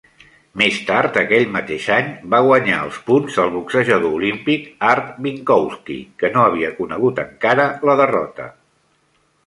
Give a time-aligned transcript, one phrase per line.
[0.59, 6.35] Més tard aquell mateix any, va guanyar als punts el boxejador olímpic Art Binkowski, que
[6.37, 8.53] no havia conegut encara la derrota.